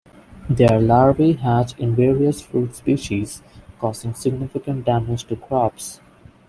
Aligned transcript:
Their 0.49 0.79
larvae 0.81 1.33
hatch 1.33 1.77
in 1.77 1.95
various 1.95 2.41
fruit 2.41 2.73
species, 2.75 3.43
causing 3.79 4.15
significant 4.15 4.83
damage 4.83 5.25
to 5.25 5.35
crops. 5.35 6.01